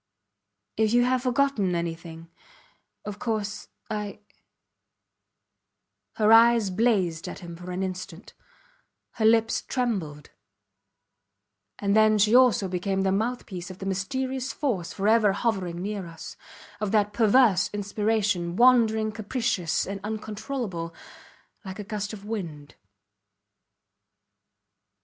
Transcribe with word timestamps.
If 0.77 0.93
you 0.93 1.03
have 1.03 1.21
forgotten 1.21 1.75
anything... 1.75 2.31
of 3.05 3.19
course... 3.19 3.67
I... 3.87 4.17
Her 6.15 6.33
eyes 6.33 6.71
blazed 6.71 7.27
at 7.29 7.37
him 7.41 7.55
for 7.55 7.69
an 7.69 7.83
instant; 7.83 8.33
her 9.11 9.25
lips 9.25 9.61
trembled 9.61 10.31
and 11.77 11.95
then 11.95 12.17
she 12.17 12.33
also 12.33 12.67
became 12.67 13.03
the 13.03 13.11
mouth 13.11 13.45
piece 13.45 13.69
of 13.69 13.77
the 13.77 13.85
mysterious 13.85 14.51
force 14.51 14.91
forever 14.91 15.33
hovering 15.33 15.83
near 15.83 16.07
us; 16.07 16.35
of 16.79 16.91
that 16.93 17.13
perverse 17.13 17.69
inspiration, 17.71 18.55
wandering 18.55 19.11
capricious 19.11 19.85
and 19.85 19.99
uncontrollable, 20.03 20.95
like 21.63 21.77
a 21.77 21.83
gust 21.83 22.11
of 22.11 22.25
wind. 22.25 22.73